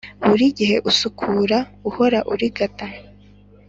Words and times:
buri 0.27 0.45
gihe 0.57 0.77
usukura, 0.89 1.57
uhora 1.89 2.19
urigata, 2.31 2.87